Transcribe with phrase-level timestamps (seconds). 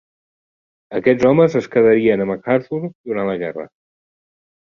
[0.99, 3.67] Aquests homes es quedarien amb MacArthur durant la guerra.